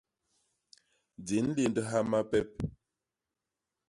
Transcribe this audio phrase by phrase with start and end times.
[1.25, 2.51] Di nléndha mapep.